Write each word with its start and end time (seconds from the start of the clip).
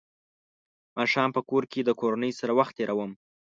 ماښام 0.97 1.29
په 1.35 1.41
کور 1.49 1.63
کې 1.71 1.81
د 1.83 1.89
کورنۍ 1.99 2.31
سره 2.39 2.51
وخت 2.59 2.73
تېروم. 2.77 3.11